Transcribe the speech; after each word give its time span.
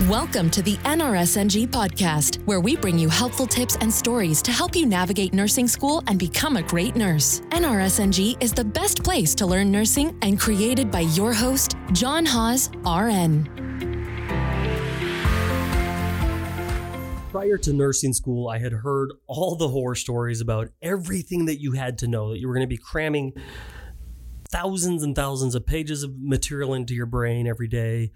Welcome 0.00 0.48
to 0.52 0.62
the 0.62 0.78
NRSNG 0.78 1.68
podcast, 1.68 2.42
where 2.46 2.60
we 2.60 2.76
bring 2.76 2.98
you 2.98 3.10
helpful 3.10 3.46
tips 3.46 3.76
and 3.76 3.92
stories 3.92 4.40
to 4.42 4.50
help 4.50 4.74
you 4.74 4.86
navigate 4.86 5.34
nursing 5.34 5.68
school 5.68 6.02
and 6.06 6.18
become 6.18 6.56
a 6.56 6.62
great 6.62 6.96
nurse. 6.96 7.40
NRSNG 7.50 8.42
is 8.42 8.52
the 8.52 8.64
best 8.64 9.04
place 9.04 9.34
to 9.34 9.44
learn 9.44 9.70
nursing 9.70 10.18
and 10.22 10.40
created 10.40 10.90
by 10.90 11.00
your 11.00 11.34
host, 11.34 11.76
Jon 11.92 12.24
Haws, 12.24 12.70
RN. 12.86 13.44
Prior 17.30 17.58
to 17.58 17.72
nursing 17.74 18.14
school, 18.14 18.48
I 18.48 18.58
had 18.58 18.72
heard 18.72 19.12
all 19.26 19.56
the 19.56 19.68
horror 19.68 19.94
stories 19.94 20.40
about 20.40 20.70
everything 20.80 21.44
that 21.44 21.60
you 21.60 21.72
had 21.72 21.98
to 21.98 22.08
know, 22.08 22.30
that 22.30 22.40
you 22.40 22.48
were 22.48 22.54
going 22.54 22.66
to 22.66 22.74
be 22.74 22.78
cramming 22.78 23.34
thousands 24.52 25.02
and 25.02 25.16
thousands 25.16 25.54
of 25.54 25.66
pages 25.66 26.02
of 26.02 26.12
material 26.20 26.74
into 26.74 26.94
your 26.94 27.06
brain 27.06 27.46
every 27.46 27.68
day. 27.68 28.12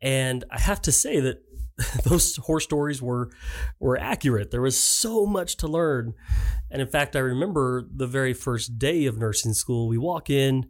And 0.00 0.44
I 0.50 0.60
have 0.60 0.80
to 0.82 0.92
say 0.92 1.20
that 1.20 1.42
those 2.04 2.36
horror 2.36 2.60
stories 2.60 3.02
were 3.02 3.30
were 3.78 3.98
accurate. 3.98 4.50
There 4.50 4.62
was 4.62 4.78
so 4.78 5.26
much 5.26 5.56
to 5.58 5.68
learn. 5.68 6.14
And 6.70 6.80
in 6.80 6.88
fact, 6.88 7.16
I 7.16 7.20
remember 7.20 7.86
the 7.94 8.06
very 8.06 8.32
first 8.32 8.78
day 8.78 9.06
of 9.06 9.18
nursing 9.18 9.54
school. 9.54 9.88
We 9.88 9.98
walk 9.98 10.30
in, 10.30 10.68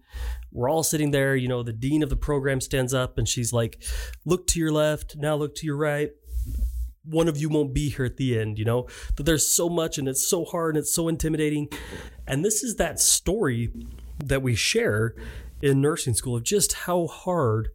we're 0.53 0.71
all 0.71 0.83
sitting 0.83 1.11
there, 1.11 1.37
you 1.37 1.49
know, 1.49 1.63
the 1.63 1.73
dean 1.73 2.03
of 2.03 2.11
the 2.11 2.17
program 2.17 2.61
stands 2.61 2.95
up 2.95 3.19
and 3.19 3.29
she's 3.29 3.53
like, 3.53 3.83
"Look 4.25 4.47
to 4.49 4.61
your 4.61 4.73
left, 4.73 5.17
now 5.17 5.37
look 5.37 5.55
to 5.57 5.67
your 5.67 5.77
right." 5.77 6.11
One 7.03 7.29
of 7.29 7.39
you 7.39 7.49
won't 7.49 7.75
be 7.75 7.89
here 7.89 8.05
at 8.05 8.19
the 8.19 8.39
end, 8.39 8.59
you 8.59 8.65
know? 8.65 8.87
That 9.17 9.25
there's 9.25 9.51
so 9.51 9.71
much 9.71 9.97
and 9.97 10.07
it's 10.07 10.25
so 10.25 10.45
hard 10.45 10.77
and 10.77 10.83
it's 10.83 10.95
so 10.95 11.09
intimidating. 11.09 11.69
And 12.27 12.45
this 12.45 12.63
is 12.63 12.77
that 12.77 13.01
story 13.01 13.73
that 14.25 14.43
we 14.43 14.55
share 14.55 15.15
in 15.63 15.81
nursing 15.81 16.15
school 16.15 16.37
of 16.37 16.43
just 16.43 16.73
how 16.73 17.07
hard 17.07 17.71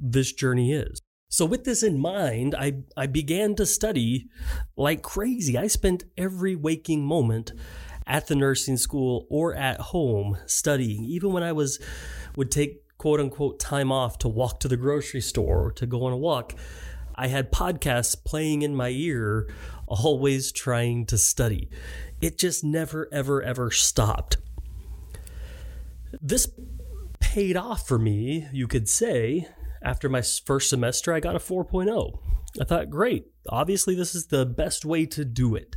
this 0.00 0.32
journey 0.32 0.72
is. 0.72 1.00
So, 1.28 1.44
with 1.44 1.64
this 1.64 1.82
in 1.82 1.98
mind, 1.98 2.54
I, 2.54 2.82
I 2.96 3.06
began 3.06 3.56
to 3.56 3.66
study 3.66 4.28
like 4.76 5.02
crazy. 5.02 5.58
I 5.58 5.66
spent 5.66 6.04
every 6.16 6.54
waking 6.54 7.04
moment 7.04 7.52
at 8.06 8.28
the 8.28 8.36
nursing 8.36 8.76
school 8.76 9.26
or 9.28 9.54
at 9.54 9.80
home 9.80 10.38
studying, 10.46 11.04
even 11.04 11.32
when 11.32 11.42
I 11.42 11.52
was 11.52 11.80
would 12.36 12.50
take 12.50 12.82
quote 12.98 13.20
unquote 13.20 13.58
time 13.58 13.90
off 13.90 14.18
to 14.18 14.28
walk 14.28 14.60
to 14.60 14.68
the 14.68 14.76
grocery 14.76 15.20
store 15.20 15.66
or 15.66 15.72
to 15.72 15.86
go 15.86 16.04
on 16.04 16.12
a 16.12 16.16
walk. 16.16 16.54
I 17.14 17.28
had 17.28 17.50
podcasts 17.50 18.16
playing 18.22 18.62
in 18.62 18.76
my 18.76 18.90
ear, 18.90 19.48
always 19.86 20.52
trying 20.52 21.06
to 21.06 21.18
study. 21.18 21.70
It 22.20 22.38
just 22.38 22.62
never, 22.62 23.08
ever, 23.10 23.42
ever 23.42 23.70
stopped. 23.70 24.36
This 26.20 26.48
paid 27.20 27.56
off 27.56 27.86
for 27.86 27.98
me, 27.98 28.46
you 28.52 28.66
could 28.66 28.88
say. 28.88 29.48
After 29.82 30.08
my 30.08 30.22
first 30.22 30.70
semester, 30.70 31.12
I 31.12 31.20
got 31.20 31.36
a 31.36 31.38
4.0. 31.38 32.18
I 32.60 32.64
thought, 32.64 32.90
great, 32.90 33.26
obviously, 33.48 33.94
this 33.94 34.14
is 34.14 34.26
the 34.26 34.46
best 34.46 34.84
way 34.84 35.06
to 35.06 35.24
do 35.24 35.54
it. 35.54 35.76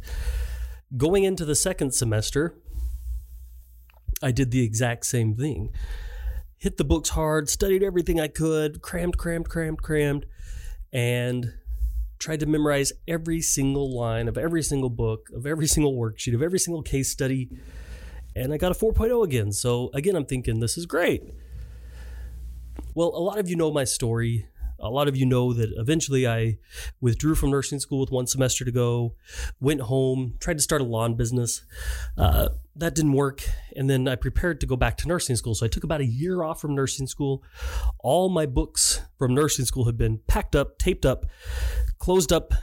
Going 0.95 1.23
into 1.23 1.45
the 1.45 1.56
second 1.56 1.94
semester, 1.94 2.56
I 4.23 4.32
did 4.32 4.52
the 4.52 4.64
exact 4.64 5.06
same 5.06 5.36
thing. 5.36 5.70
Hit 6.58 6.78
the 6.78 6.84
books 6.84 7.10
hard, 7.10 7.50
studied 7.50 7.84
everything 7.84 8.20
I 8.20 8.28
could, 8.28 8.82
crammed, 8.82 9.17
crammed, 9.17 9.50
crammed, 9.50 9.82
crammed, 9.82 10.26
and 10.92 11.54
tried 12.17 12.40
to 12.42 12.45
memorize 12.45 12.92
every 13.08 13.42
single 13.42 13.95
line 13.95 14.28
of 14.28 14.38
every 14.38 14.64
single 14.64 14.90
book, 14.90 15.28
of 15.34 15.45
every 15.45 15.67
single 15.67 15.94
worksheet, 15.94 16.34
of 16.34 16.42
every 16.42 16.60
single 16.60 16.82
case 16.82 17.10
study 17.10 17.50
and 18.40 18.54
I 18.54 18.58
got 18.58 18.72
a 18.72 18.80
4.0 18.80 19.23
again. 19.23 19.52
So 19.52 19.92
again, 19.94 20.16
I'm 20.16 20.26
thinking 20.26 20.59
this 20.59 20.78
is 20.78 20.86
great. 20.86 21.23
Well, 22.95 23.09
a 23.09 23.20
lot 23.20 23.38
of 23.38 23.50
you 23.50 23.56
know 23.56 23.72
my 23.72 23.84
story. 23.84 24.48
A 24.82 24.90
lot 24.90 25.09
of 25.09 25.18
you 25.18 25.26
know 25.26 25.52
that 25.52 25.73
eventually 25.76 26.26
I 26.26 26.58
withdrew 27.02 27.36
from 27.36 27.52
nursing 27.52 27.82
school 27.82 28.00
with 28.00 28.12
one 28.12 28.28
semester 28.28 28.64
to 28.64 28.72
go, 28.72 29.16
went 29.60 29.82
home, 29.82 30.36
tried 30.40 30.58
to 30.58 30.64
start 30.64 30.82
a 30.82 30.86
lawn 30.86 31.16
business. 31.16 31.66
Uh, 32.17 32.49
that 32.78 32.95
didn't 32.95 33.11
work. 33.11 33.44
And 33.76 33.89
then 33.89 34.08
I 34.08 34.16
prepared 34.16 34.61
to 34.61 34.66
go 34.66 34.78
back 34.78 34.95
to 34.99 35.08
nursing 35.10 35.36
school. 35.36 35.54
So 35.54 35.66
I 35.66 35.70
took 35.70 35.83
about 35.83 35.99
a 35.99 36.05
year 36.05 36.44
off 36.44 36.61
from 36.61 36.76
nursing 36.76 37.08
school. 37.08 37.44
All 37.99 38.30
my 38.30 38.45
books 38.45 39.02
from 39.17 39.36
nursing 39.36 39.66
school 39.66 39.83
had 39.83 39.98
been 39.98 40.22
packed 40.28 40.55
up, 40.55 40.78
taped 40.78 41.05
up, 41.05 41.26
closed 41.98 42.32
up 42.32 42.54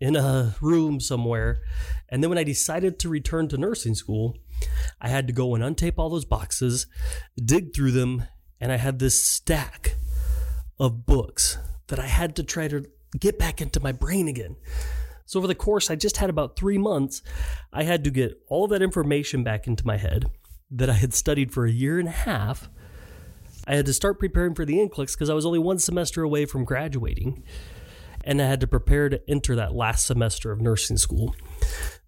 in 0.00 0.16
a 0.16 0.54
room 0.62 0.98
somewhere. 0.98 1.60
And 2.08 2.22
then 2.22 2.30
when 2.30 2.38
I 2.38 2.44
decided 2.44 2.98
to 3.00 3.10
return 3.10 3.48
to 3.48 3.58
nursing 3.58 3.94
school, 3.94 4.38
I 5.00 5.08
had 5.08 5.26
to 5.26 5.32
go 5.32 5.54
and 5.54 5.62
untape 5.62 5.94
all 5.96 6.10
those 6.10 6.24
boxes, 6.24 6.86
dig 7.42 7.74
through 7.74 7.92
them, 7.92 8.24
and 8.60 8.72
I 8.72 8.76
had 8.76 8.98
this 8.98 9.22
stack 9.22 9.96
of 10.78 11.06
books 11.06 11.58
that 11.88 11.98
I 11.98 12.06
had 12.06 12.36
to 12.36 12.42
try 12.42 12.68
to 12.68 12.84
get 13.18 13.38
back 13.38 13.60
into 13.60 13.80
my 13.80 13.92
brain 13.92 14.28
again. 14.28 14.56
So, 15.24 15.38
over 15.38 15.46
the 15.46 15.54
course, 15.54 15.90
I 15.90 15.96
just 15.96 16.18
had 16.18 16.30
about 16.30 16.56
three 16.56 16.78
months, 16.78 17.22
I 17.72 17.82
had 17.82 18.04
to 18.04 18.10
get 18.10 18.40
all 18.48 18.68
that 18.68 18.82
information 18.82 19.42
back 19.42 19.66
into 19.66 19.86
my 19.86 19.96
head 19.96 20.26
that 20.70 20.90
I 20.90 20.94
had 20.94 21.14
studied 21.14 21.52
for 21.52 21.66
a 21.66 21.70
year 21.70 21.98
and 21.98 22.08
a 22.08 22.12
half. 22.12 22.68
I 23.66 23.74
had 23.74 23.86
to 23.86 23.92
start 23.92 24.20
preparing 24.20 24.54
for 24.54 24.64
the 24.64 24.76
NCLEX 24.76 25.14
because 25.14 25.30
I 25.30 25.34
was 25.34 25.44
only 25.44 25.58
one 25.58 25.80
semester 25.80 26.22
away 26.22 26.46
from 26.46 26.64
graduating. 26.64 27.42
And 28.26 28.42
I 28.42 28.46
had 28.46 28.60
to 28.60 28.66
prepare 28.66 29.08
to 29.08 29.22
enter 29.30 29.54
that 29.54 29.72
last 29.72 30.04
semester 30.04 30.50
of 30.50 30.60
nursing 30.60 30.96
school. 30.96 31.36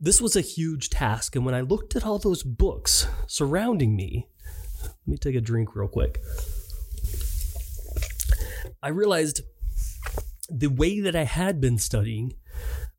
This 0.01 0.21
was 0.21 0.35
a 0.35 0.41
huge 0.41 0.91
task, 0.91 1.37
and 1.37 1.47
when 1.47 1.55
I 1.55 1.61
looked 1.61 1.95
at 1.95 2.05
all 2.05 2.19
those 2.19 2.43
books 2.43 3.07
surrounding 3.29 3.95
me, 3.95 4.29
let 4.83 5.07
me 5.07 5.17
take 5.17 5.37
a 5.37 5.41
drink 5.41 5.77
real 5.77 5.87
quick. 5.87 6.21
I 8.83 8.89
realized 8.89 9.43
the 10.49 10.67
way 10.67 11.01
that 11.01 11.15
I 11.15 11.25
had 11.25 11.61
been 11.61 11.79
studying 11.79 12.33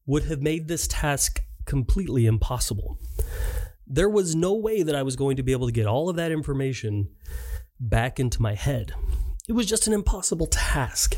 would 0.06 0.24
have 0.24 0.42
made 0.42 0.68
this 0.68 0.88
task 0.88 1.42
completely 1.66 2.26
impossible. 2.26 3.00
There 3.86 4.10
was 4.10 4.34
no 4.36 4.54
way 4.54 4.82
that 4.82 4.96
I 4.96 5.04
was 5.04 5.16
going 5.16 5.36
to 5.38 5.44
be 5.44 5.52
able 5.52 5.68
to 5.68 5.74
get 5.74 5.88
all 5.88 6.10
of 6.10 6.16
that 6.16 6.32
information 6.32 7.10
back 7.80 8.20
into 8.20 8.42
my 8.42 8.56
head. 8.56 8.94
It 9.48 9.54
was 9.54 9.66
just 9.66 9.88
an 9.88 9.94
impossible 9.94 10.48
task. 10.48 11.18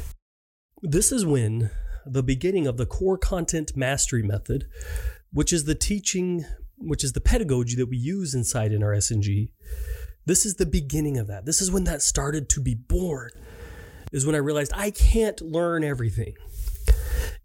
This 0.81 1.11
is 1.11 1.25
when 1.25 1.69
the 2.05 2.23
beginning 2.23 2.67
of 2.67 2.77
the 2.77 2.85
core 2.85 3.17
content 3.17 3.75
mastery 3.75 4.23
method 4.23 4.67
which 5.31 5.53
is 5.53 5.65
the 5.65 5.75
teaching, 5.75 6.45
which 6.77 7.03
is 7.03 7.13
the 7.13 7.21
pedagogy 7.21 7.75
that 7.75 7.89
we 7.89 7.97
use 7.97 8.33
inside 8.33 8.71
NRSNG. 8.71 9.51
This 10.25 10.45
is 10.45 10.55
the 10.55 10.65
beginning 10.65 11.17
of 11.17 11.27
that. 11.27 11.45
This 11.45 11.61
is 11.61 11.71
when 11.71 11.85
that 11.85 12.01
started 12.01 12.49
to 12.49 12.61
be 12.61 12.75
born, 12.75 13.31
is 14.11 14.25
when 14.25 14.35
I 14.35 14.39
realized 14.39 14.71
I 14.75 14.91
can't 14.91 15.41
learn 15.41 15.83
everything. 15.83 16.35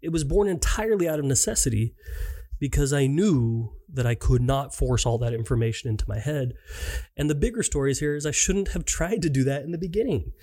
It 0.01 0.11
was 0.11 0.23
born 0.23 0.47
entirely 0.47 1.09
out 1.09 1.19
of 1.19 1.25
necessity 1.25 1.95
because 2.59 2.93
I 2.93 3.07
knew 3.07 3.73
that 3.91 4.05
I 4.05 4.15
could 4.15 4.41
not 4.41 4.75
force 4.75 5.05
all 5.05 5.17
that 5.19 5.33
information 5.33 5.89
into 5.89 6.05
my 6.07 6.19
head. 6.19 6.53
And 7.15 7.29
the 7.29 7.35
bigger 7.35 7.63
story 7.63 7.91
is 7.91 7.99
here 7.99 8.15
is 8.15 8.25
I 8.25 8.31
shouldn't 8.31 8.69
have 8.69 8.85
tried 8.85 9.21
to 9.23 9.29
do 9.29 9.43
that 9.45 9.63
in 9.63 9.71
the 9.71 9.77
beginning. 9.77 10.33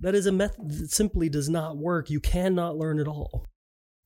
That 0.00 0.14
is 0.14 0.26
a 0.26 0.32
method 0.32 0.70
that 0.70 0.90
simply 0.90 1.28
does 1.28 1.48
not 1.48 1.76
work. 1.76 2.10
You 2.10 2.20
cannot 2.20 2.76
learn 2.76 2.98
at 2.98 3.08
all. 3.08 3.46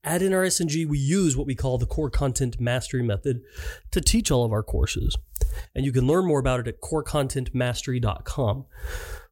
At 0.03 0.21
NRSNG, 0.21 0.87
we 0.87 0.97
use 0.97 1.35
what 1.35 1.47
we 1.47 1.55
call 1.55 1.77
the 1.77 1.85
Core 1.85 2.09
Content 2.09 2.59
Mastery 2.59 3.03
Method 3.03 3.41
to 3.91 3.99
teach 3.99 4.31
all 4.31 4.45
of 4.45 4.53
our 4.53 4.63
courses. 4.63 5.17
And 5.75 5.83
you 5.83 5.91
can 5.91 6.07
learn 6.07 6.25
more 6.25 6.39
about 6.39 6.61
it 6.61 6.67
at 6.67 6.79
corecontentmastery.com. 6.79 8.65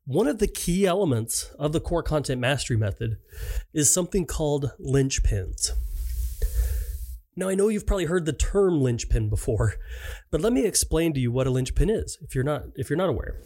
One 0.06 0.28
of 0.28 0.40
the 0.40 0.48
key 0.48 0.86
elements 0.86 1.52
of 1.58 1.72
the 1.72 1.80
Core 1.80 2.04
Content 2.04 2.42
Mastery 2.42 2.78
Method 2.78 3.18
is 3.74 3.94
something 3.94 4.26
called 4.26 4.72
linchpins. 4.80 5.72
Now, 7.36 7.50
I 7.50 7.56
know 7.56 7.68
you've 7.68 7.86
probably 7.86 8.06
heard 8.06 8.26
the 8.26 8.34
term 8.34 8.82
linchpin 8.82 9.30
before, 9.30 9.76
but 10.32 10.42
let 10.42 10.54
me 10.54 10.66
explain 10.66 11.14
to 11.14 11.20
you 11.20 11.32
what 11.32 11.46
a 11.46 11.52
linchpin 11.52 11.90
is 11.90 12.18
if 12.22 12.34
you're 12.34 12.44
not 12.44 12.64
if 12.76 12.90
you're 12.90 12.98
not 12.98 13.10
aware. 13.10 13.40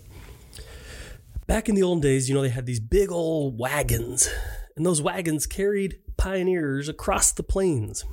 Back 1.51 1.67
in 1.67 1.75
the 1.75 1.84
old 1.84 2.01
days, 2.01 2.29
you 2.29 2.34
know, 2.34 2.41
they 2.41 2.47
had 2.47 2.66
these 2.66 2.79
big 2.79 3.12
old 3.12 3.59
wagons, 3.59 4.29
and 4.78 4.85
those 4.85 5.01
wagons 5.01 5.45
carried 5.45 5.99
pioneers 6.16 6.87
across 6.87 7.34
the 7.34 7.43
plains, 7.43 8.05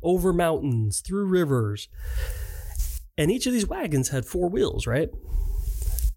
over 0.00 0.32
mountains, 0.32 1.00
through 1.00 1.26
rivers. 1.26 1.88
And 3.18 3.32
each 3.32 3.48
of 3.48 3.52
these 3.52 3.66
wagons 3.66 4.10
had 4.10 4.26
four 4.26 4.48
wheels, 4.48 4.86
right? 4.86 5.08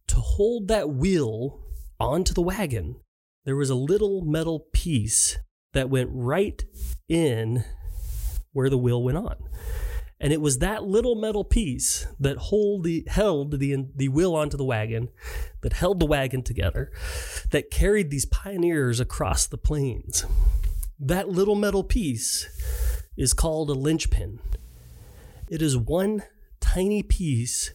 To 0.09 0.17
hold 0.17 0.67
that 0.67 0.91
wheel 0.91 1.61
onto 1.99 2.35
the 2.35 2.43
wagon, 2.43 2.97
there 3.43 3.55
was 3.55 3.71
a 3.71 3.75
little 3.75 4.21
metal 4.21 4.67
piece 4.71 5.39
that 5.73 5.89
went 5.89 6.11
right 6.13 6.63
in 7.09 7.63
where 8.51 8.69
the 8.69 8.77
wheel 8.77 9.01
went 9.01 9.17
on. 9.17 9.37
And 10.19 10.33
it 10.33 10.41
was 10.41 10.57
that 10.59 10.83
little 10.83 11.15
metal 11.15 11.43
piece 11.43 12.07
that 12.19 12.37
hold 12.37 12.83
the, 12.83 13.03
held 13.07 13.59
the, 13.59 13.85
the 13.95 14.09
wheel 14.09 14.33
onto 14.33 14.57
the 14.57 14.65
wagon, 14.65 15.09
that 15.61 15.73
held 15.73 15.99
the 15.99 16.07
wagon 16.07 16.41
together, 16.41 16.91
that 17.51 17.69
carried 17.69 18.09
these 18.09 18.25
pioneers 18.25 18.99
across 18.99 19.45
the 19.45 19.57
plains. 19.57 20.25
That 20.99 21.29
little 21.29 21.55
metal 21.55 21.83
piece 21.83 22.47
is 23.15 23.33
called 23.33 23.69
a 23.69 23.73
linchpin. 23.73 24.39
It 25.49 25.61
is 25.61 25.77
one 25.77 26.23
tiny 26.59 27.03
piece 27.03 27.73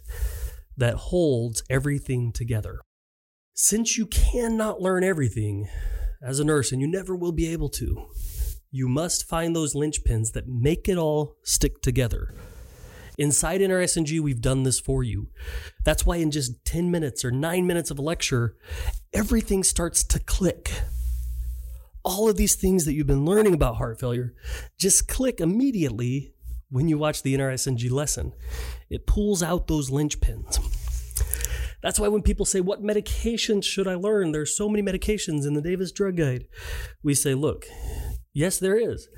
that 0.77 0.95
holds 0.95 1.63
everything 1.71 2.33
together. 2.33 2.81
Since 3.55 3.97
you 3.97 4.07
cannot 4.07 4.81
learn 4.81 5.05
everything, 5.05 5.69
as 6.23 6.39
a 6.39 6.45
nurse, 6.45 6.73
and 6.73 6.81
you 6.81 6.87
never 6.87 7.17
will 7.17 7.33
be 7.33 7.49
able 7.53 7.69
to. 7.69 8.07
You 8.75 8.89
must 8.89 9.29
find 9.29 9.55
those 9.55 9.75
linchpins 9.75 10.33
that 10.33 10.49
make 10.49 10.89
it 10.89 10.97
all 10.97 11.37
stick 11.43 11.83
together. 11.83 12.35
Inside 13.19 13.61
NRSNG, 13.61 14.19
we've 14.21 14.41
done 14.41 14.63
this 14.63 14.81
for 14.81 15.03
you. 15.03 15.29
That's 15.85 16.07
why 16.07 16.17
in 16.17 16.31
just 16.31 16.65
10 16.65 16.91
minutes 16.91 17.23
or 17.23 17.31
9 17.31 17.67
minutes 17.67 17.91
of 17.91 17.99
a 17.99 18.03
lecture, 18.03 18.57
everything 19.13 19.63
starts 19.63 20.03
to 20.05 20.19
click. 20.19 20.73
All 22.03 22.31
of 22.31 22.39
these 22.39 22.55
things 22.55 22.87
that 22.87 22.95
you've 22.95 23.07
been 23.07 23.27
learning 23.27 23.53
about 23.53 23.77
heart 23.77 24.01
failure 24.01 24.33
just 24.79 25.07
click 25.07 25.39
immediately 25.39 26.33
when 26.71 26.89
you 26.89 26.97
watch 26.97 27.23
the 27.23 27.37
NRSNG 27.37 27.91
lesson. 27.91 28.33
It 28.89 29.07
pulls 29.07 29.43
out 29.43 29.67
those 29.69 29.91
linchpins. 29.91 30.59
That's 31.83 32.01
why 32.01 32.09
when 32.09 32.23
people 32.23 32.47
say, 32.47 32.63
What 32.63 32.83
medications 32.83 33.65
should 33.65 33.87
I 33.87 33.97
learn? 33.97 34.33
There's 34.33 34.57
so 34.57 34.69
many 34.69 34.83
medications 34.83 35.47
in 35.47 35.53
the 35.53 35.61
Davis 35.61 35.93
Drug 35.93 36.17
Guide. 36.17 36.47
We 37.03 37.13
say, 37.13 37.35
Look, 37.35 37.67
yes, 38.33 38.59
there 38.59 38.77
is, 38.77 39.09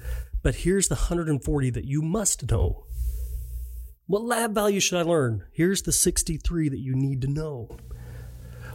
but 0.42 0.56
here's 0.56 0.88
the 0.88 0.94
140 0.94 1.70
that 1.70 1.84
you 1.84 2.02
must 2.02 2.50
know. 2.50 2.84
What 4.06 4.22
lab 4.22 4.54
value 4.54 4.80
should 4.80 4.98
I 4.98 5.02
learn? 5.02 5.44
Here's 5.52 5.82
the 5.82 5.92
63 5.92 6.68
that 6.68 6.78
you 6.78 6.94
need 6.94 7.22
to 7.22 7.28
know. 7.28 7.76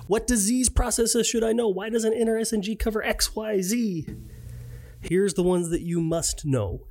What 0.07 0.25
disease 0.25 0.69
processes 0.69 1.27
should 1.27 1.43
I 1.43 1.53
know? 1.53 1.67
Why 1.67 1.89
doesn't 1.89 2.15
NRSNG 2.15 2.79
cover 2.79 3.03
XYZ? 3.03 4.17
Here's 5.01 5.35
the 5.35 5.43
ones 5.43 5.69
that 5.69 5.81
you 5.81 6.01
must 6.01 6.45
know. 6.45 6.87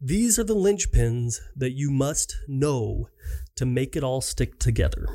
These 0.00 0.38
are 0.38 0.44
the 0.44 0.54
linchpins 0.54 1.40
that 1.56 1.72
you 1.72 1.90
must 1.90 2.36
know 2.46 3.08
to 3.56 3.64
make 3.64 3.96
it 3.96 4.04
all 4.04 4.20
stick 4.20 4.58
together. 4.58 5.08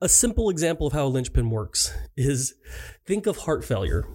A 0.00 0.08
simple 0.08 0.50
example 0.50 0.88
of 0.88 0.92
how 0.92 1.06
a 1.06 1.08
linchpin 1.08 1.48
works 1.48 1.94
is 2.16 2.54
think 3.06 3.26
of 3.26 3.38
heart 3.38 3.64
failure. 3.64 4.06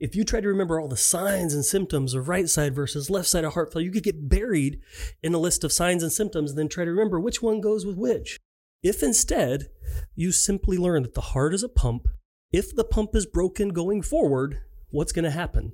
If 0.00 0.16
you 0.16 0.24
try 0.24 0.40
to 0.40 0.48
remember 0.48 0.80
all 0.80 0.88
the 0.88 0.96
signs 0.96 1.52
and 1.52 1.62
symptoms 1.62 2.14
of 2.14 2.26
right 2.26 2.48
side 2.48 2.74
versus 2.74 3.10
left 3.10 3.28
side 3.28 3.44
of 3.44 3.52
heart 3.52 3.70
failure, 3.70 3.84
you 3.84 3.92
could 3.92 4.02
get 4.02 4.30
buried 4.30 4.80
in 5.22 5.34
a 5.34 5.38
list 5.38 5.62
of 5.62 5.72
signs 5.72 6.02
and 6.02 6.10
symptoms 6.10 6.52
and 6.52 6.58
then 6.58 6.68
try 6.68 6.86
to 6.86 6.90
remember 6.90 7.20
which 7.20 7.42
one 7.42 7.60
goes 7.60 7.84
with 7.84 7.98
which. 7.98 8.38
If 8.82 9.02
instead 9.02 9.68
you 10.14 10.32
simply 10.32 10.78
learn 10.78 11.02
that 11.02 11.12
the 11.12 11.20
heart 11.20 11.52
is 11.52 11.62
a 11.62 11.68
pump, 11.68 12.08
if 12.50 12.74
the 12.74 12.82
pump 12.82 13.14
is 13.14 13.26
broken 13.26 13.68
going 13.68 14.00
forward, 14.00 14.62
what's 14.88 15.12
going 15.12 15.26
to 15.26 15.30
happen? 15.30 15.72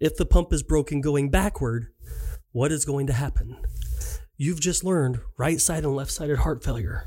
If 0.00 0.16
the 0.16 0.24
pump 0.24 0.50
is 0.50 0.62
broken 0.62 1.02
going 1.02 1.30
backward, 1.30 1.88
what 2.52 2.72
is 2.72 2.86
going 2.86 3.06
to 3.08 3.12
happen? 3.12 3.58
You've 4.38 4.60
just 4.60 4.84
learned 4.84 5.20
right 5.36 5.60
side 5.60 5.84
and 5.84 5.94
left 5.94 6.12
sided 6.12 6.38
heart 6.38 6.64
failure. 6.64 7.06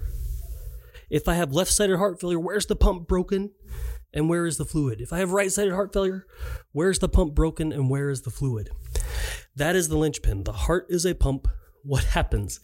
If 1.09 1.27
I 1.27 1.33
have 1.33 1.51
left 1.51 1.71
sided 1.71 1.97
heart 1.97 2.21
failure, 2.21 2.39
where's 2.39 2.67
the 2.67 2.75
pump 2.75 3.07
broken 3.07 3.51
and 4.17 4.27
where 4.27 4.47
is 4.47 4.57
the 4.57 4.65
fluid? 4.65 4.99
If 4.99 5.13
I 5.13 5.19
have 5.19 5.31
right 5.31 5.51
sided 5.51 5.73
heart 5.73 5.93
failure, 5.93 6.25
where's 6.71 6.97
the 6.97 7.07
pump 7.07 7.35
broken 7.35 7.71
and 7.71 7.87
where 7.87 8.09
is 8.09 8.23
the 8.23 8.31
fluid? 8.31 8.71
That 9.55 9.75
is 9.75 9.89
the 9.89 9.97
linchpin. 9.97 10.43
The 10.43 10.51
heart 10.51 10.87
is 10.89 11.05
a 11.05 11.13
pump, 11.13 11.47
what 11.83 12.03
happens. 12.03 12.59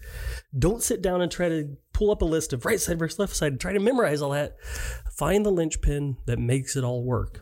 Don't 0.57 0.81
sit 0.81 1.03
down 1.03 1.21
and 1.21 1.31
try 1.31 1.49
to 1.49 1.77
pull 1.93 2.09
up 2.09 2.23
a 2.23 2.25
list 2.25 2.53
of 2.53 2.65
right 2.65 2.79
side 2.79 2.97
versus 2.97 3.19
left 3.19 3.35
side 3.35 3.51
and 3.51 3.61
try 3.61 3.71
to 3.71 3.79
memorize 3.79 4.19
all 4.19 4.31
that. 4.31 4.57
Find 5.15 5.45
the 5.45 5.51
linchpin 5.51 6.17
that 6.25 6.39
makes 6.39 6.75
it 6.75 6.83
all 6.83 7.03
work. 7.03 7.41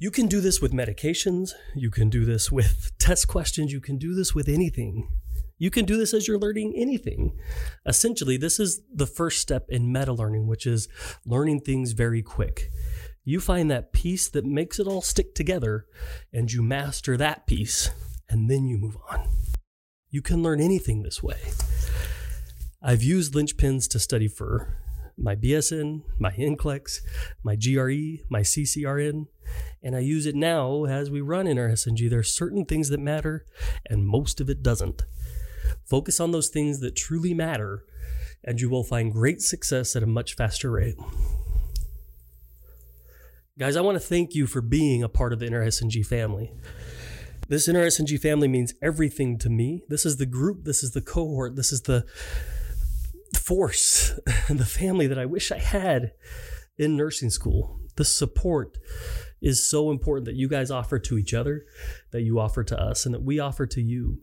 You 0.00 0.10
can 0.10 0.26
do 0.26 0.40
this 0.40 0.62
with 0.62 0.72
medications, 0.72 1.50
you 1.74 1.90
can 1.90 2.08
do 2.08 2.24
this 2.24 2.50
with 2.50 2.92
test 2.98 3.28
questions, 3.28 3.72
you 3.72 3.80
can 3.80 3.98
do 3.98 4.14
this 4.14 4.34
with 4.34 4.48
anything. 4.48 5.10
You 5.58 5.70
can 5.70 5.84
do 5.84 5.96
this 5.96 6.14
as 6.14 6.28
you're 6.28 6.38
learning 6.38 6.74
anything. 6.76 7.36
Essentially, 7.84 8.36
this 8.36 8.60
is 8.60 8.80
the 8.92 9.06
first 9.06 9.40
step 9.40 9.66
in 9.68 9.92
meta 9.92 10.12
learning, 10.12 10.46
which 10.46 10.66
is 10.66 10.88
learning 11.26 11.60
things 11.60 11.92
very 11.92 12.22
quick. 12.22 12.70
You 13.24 13.40
find 13.40 13.70
that 13.70 13.92
piece 13.92 14.28
that 14.30 14.46
makes 14.46 14.78
it 14.78 14.86
all 14.86 15.02
stick 15.02 15.34
together 15.34 15.86
and 16.32 16.50
you 16.50 16.62
master 16.62 17.16
that 17.16 17.46
piece, 17.46 17.90
and 18.28 18.48
then 18.48 18.66
you 18.66 18.78
move 18.78 18.96
on. 19.10 19.28
You 20.10 20.22
can 20.22 20.42
learn 20.42 20.60
anything 20.60 21.02
this 21.02 21.22
way. 21.22 21.38
I've 22.80 23.02
used 23.02 23.34
linchpins 23.34 23.88
to 23.88 23.98
study 23.98 24.28
for 24.28 24.76
my 25.18 25.34
BSN, 25.34 26.02
my 26.18 26.30
NCLEX, 26.30 27.00
my 27.42 27.56
GRE, 27.56 28.24
my 28.30 28.40
CCRN, 28.40 29.26
and 29.82 29.96
I 29.96 29.98
use 29.98 30.26
it 30.26 30.36
now 30.36 30.84
as 30.84 31.10
we 31.10 31.20
run 31.20 31.46
NRSNG. 31.46 32.08
There 32.08 32.20
are 32.20 32.22
certain 32.22 32.64
things 32.64 32.88
that 32.90 33.00
matter, 33.00 33.44
and 33.84 34.06
most 34.06 34.40
of 34.40 34.48
it 34.48 34.62
doesn't. 34.62 35.02
Focus 35.88 36.20
on 36.20 36.32
those 36.32 36.48
things 36.48 36.80
that 36.80 36.96
truly 36.96 37.32
matter, 37.32 37.84
and 38.44 38.60
you 38.60 38.68
will 38.68 38.84
find 38.84 39.12
great 39.12 39.40
success 39.40 39.96
at 39.96 40.02
a 40.02 40.06
much 40.06 40.34
faster 40.34 40.70
rate. 40.70 40.96
Guys, 43.58 43.74
I 43.74 43.80
want 43.80 43.96
to 43.96 44.06
thank 44.06 44.34
you 44.34 44.46
for 44.46 44.60
being 44.60 45.02
a 45.02 45.08
part 45.08 45.32
of 45.32 45.38
the 45.38 45.46
NRSNG 45.46 46.06
family. 46.06 46.52
This 47.48 47.66
NRSNG 47.66 48.20
family 48.20 48.46
means 48.46 48.74
everything 48.82 49.38
to 49.38 49.48
me. 49.48 49.82
This 49.88 50.04
is 50.04 50.18
the 50.18 50.26
group, 50.26 50.64
this 50.64 50.82
is 50.82 50.92
the 50.92 51.00
cohort, 51.00 51.56
this 51.56 51.72
is 51.72 51.82
the 51.82 52.04
force, 53.34 54.12
the 54.48 54.66
family 54.66 55.06
that 55.06 55.18
I 55.18 55.24
wish 55.24 55.50
I 55.50 55.58
had 55.58 56.12
in 56.76 56.96
nursing 56.96 57.30
school. 57.30 57.80
The 57.96 58.04
support 58.04 58.76
is 59.40 59.68
so 59.68 59.90
important 59.90 60.26
that 60.26 60.36
you 60.36 60.48
guys 60.48 60.70
offer 60.70 60.98
to 60.98 61.16
each 61.16 61.32
other, 61.32 61.64
that 62.10 62.22
you 62.22 62.38
offer 62.38 62.62
to 62.64 62.78
us, 62.78 63.06
and 63.06 63.14
that 63.14 63.22
we 63.22 63.38
offer 63.38 63.66
to 63.66 63.80
you. 63.80 64.20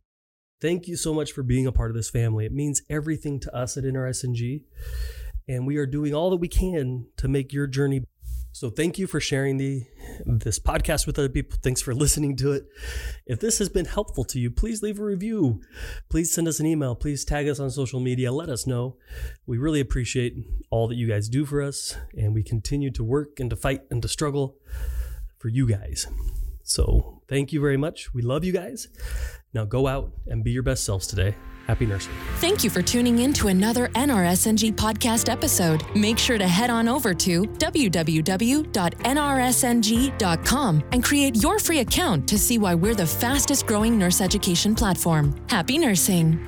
Thank 0.66 0.88
you 0.88 0.96
so 0.96 1.14
much 1.14 1.32
for 1.32 1.44
being 1.44 1.68
a 1.68 1.72
part 1.72 1.92
of 1.92 1.96
this 1.96 2.10
family. 2.10 2.44
It 2.48 2.52
means 2.52 2.82
everything 2.90 3.40
to 3.42 3.56
us 3.56 3.78
at 3.78 3.84
NRSNG, 3.84 4.64
and 5.48 5.68
we 5.68 5.78
are 5.78 5.86
doing 5.86 6.16
all 6.16 6.32
that 6.32 6.38
we 6.38 6.48
can 6.48 7.06
to 7.18 7.28
make 7.28 7.54
your 7.54 7.68
journey 7.68 8.06
so 8.52 8.70
thank 8.70 8.98
you 8.98 9.06
for 9.06 9.20
sharing 9.20 9.58
the 9.58 9.84
this 10.26 10.60
podcast 10.60 11.06
with 11.06 11.20
other 11.20 11.28
people. 11.28 11.60
Thanks 11.62 11.82
for 11.82 11.94
listening 11.94 12.38
to 12.38 12.54
it. 12.54 12.64
If 13.26 13.42
this 13.42 13.60
has 13.60 13.68
been 13.68 13.84
helpful 13.84 14.24
to 14.24 14.40
you, 14.40 14.50
please 14.50 14.82
leave 14.82 14.98
a 14.98 15.04
review. 15.04 15.62
Please 16.10 16.34
send 16.34 16.48
us 16.48 16.62
an 16.62 16.66
email. 16.66 16.96
Please 16.96 17.26
tag 17.26 17.50
us 17.50 17.60
on 17.60 17.70
social 17.70 18.00
media. 18.00 18.32
Let 18.32 18.48
us 18.48 18.66
know. 18.66 18.96
We 19.46 19.58
really 19.58 19.82
appreciate 19.82 20.38
all 20.70 20.88
that 20.88 20.96
you 20.96 21.06
guys 21.06 21.28
do 21.28 21.46
for 21.46 21.62
us, 21.62 21.98
and 22.18 22.34
we 22.34 22.44
continue 22.44 22.92
to 22.92 23.04
work 23.04 23.42
and 23.42 23.50
to 23.50 23.58
fight 23.58 23.82
and 23.92 24.02
to 24.02 24.08
struggle 24.08 24.56
for 25.38 25.50
you 25.50 25.68
guys. 25.68 26.08
So 26.66 27.22
thank 27.30 27.54
you 27.54 27.62
very 27.62 27.78
much. 27.78 28.14
We 28.14 28.22
love 28.22 28.44
you 28.44 28.52
guys. 28.52 28.90
Now 29.54 29.64
go 29.64 29.88
out 29.88 30.12
and 30.28 30.44
be 30.44 30.52
your 30.52 30.64
best 30.64 30.84
selves 30.84 31.08
today. 31.08 31.36
Happy 31.68 31.86
nursing. 31.86 32.12
Thank 32.38 32.64
you 32.64 32.70
for 32.70 32.82
tuning 32.82 33.20
in 33.20 33.34
to 33.34 33.48
another 33.48 33.88
NRSNG 33.90 34.74
podcast 34.74 35.30
episode. 35.32 35.84
Make 35.96 36.18
sure 36.20 36.38
to 36.38 36.48
head 36.48 36.70
on 36.70 36.88
over 36.88 37.14
to 37.14 37.44
www.nrsng.com 37.44 38.64
and 40.92 41.04
create 41.04 41.36
your 41.42 41.60
free 41.60 41.80
account 41.80 42.28
to 42.28 42.38
see 42.38 42.58
why 42.60 42.76
we're 42.76 42.94
the 42.96 43.08
fastest 43.08 43.66
growing 43.66 43.98
nurse 43.98 44.22
education 44.22 44.76
platform. 44.76 45.36
Happy 45.48 45.78
nursing. 45.78 46.40